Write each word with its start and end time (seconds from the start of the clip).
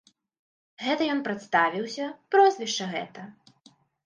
Гэта 0.85 1.09
ён 1.15 1.21
прадставіўся, 1.27 2.09
прозвішча 2.37 2.89
гэта. 2.97 3.29